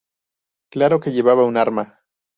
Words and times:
Claro 0.71 0.99
que 0.99 1.11
llevaba 1.11 1.45
un 1.45 1.57
arma. 1.57 1.99